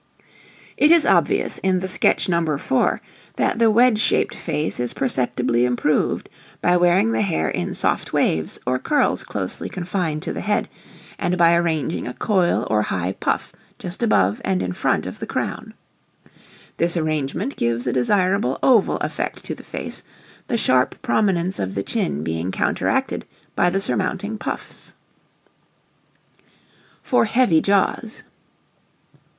[0.77, 2.57] It is obvious in the sketch No.
[2.57, 2.99] 4,
[3.35, 6.27] that the wedge shaped face is perceptibly improved
[6.59, 10.67] by wearing the hair in soft waves, or curls closely confined to the head
[11.19, 15.27] and by arranging a coil or high puff just above and in front of the
[15.27, 15.75] crown.
[16.77, 20.01] This arrangement gives a desirable oval effect to the face,
[20.47, 23.23] the sharp prominence of the chin being counteracted
[23.55, 24.95] by the surmounting puffs.
[27.03, 28.23] For Heavy Jaws.